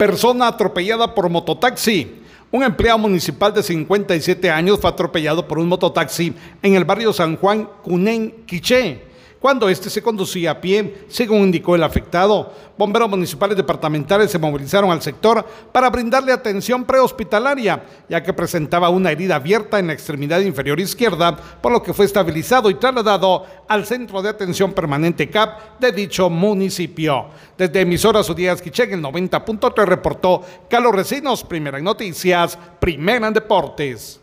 Persona 0.00 0.46
atropellada 0.46 1.14
por 1.14 1.28
mototaxi. 1.28 2.22
Un 2.50 2.62
empleado 2.62 2.96
municipal 2.96 3.52
de 3.52 3.62
57 3.62 4.48
años 4.50 4.80
fue 4.80 4.88
atropellado 4.88 5.46
por 5.46 5.58
un 5.58 5.68
mototaxi 5.68 6.32
en 6.62 6.74
el 6.74 6.86
barrio 6.86 7.12
San 7.12 7.36
Juan, 7.36 7.68
Cunén, 7.82 8.30
Quiché 8.46 9.09
cuando 9.40 9.68
este 9.68 9.88
se 9.88 10.02
conducía 10.02 10.50
a 10.50 10.60
pie, 10.60 11.06
según 11.08 11.40
indicó 11.40 11.74
el 11.74 11.82
afectado. 11.82 12.52
Bomberos 12.76 13.08
municipales 13.08 13.56
departamentales 13.56 14.30
se 14.30 14.38
movilizaron 14.38 14.90
al 14.90 15.00
sector 15.00 15.44
para 15.72 15.88
brindarle 15.88 16.32
atención 16.32 16.84
prehospitalaria, 16.84 17.82
ya 18.08 18.22
que 18.22 18.32
presentaba 18.32 18.90
una 18.90 19.10
herida 19.10 19.36
abierta 19.36 19.78
en 19.78 19.86
la 19.86 19.92
extremidad 19.94 20.40
inferior 20.40 20.78
izquierda, 20.78 21.36
por 21.60 21.72
lo 21.72 21.82
que 21.82 21.94
fue 21.94 22.04
estabilizado 22.04 22.68
y 22.70 22.74
trasladado 22.74 23.46
al 23.66 23.86
Centro 23.86 24.20
de 24.20 24.28
Atención 24.28 24.72
Permanente 24.72 25.30
CAP 25.30 25.78
de 25.78 25.92
dicho 25.92 26.28
municipio. 26.28 27.26
Desde 27.56 27.80
emisoras 27.80 28.28
Udías 28.28 28.60
Quichén, 28.60 28.92
el 28.92 29.02
90.3 29.02 29.84
reportó 29.84 30.42
Carlos 30.68 30.94
Recinos, 30.94 31.44
primera 31.44 31.78
en 31.78 31.84
noticias, 31.84 32.58
primera 32.78 33.28
en 33.28 33.34
deportes. 33.34 34.18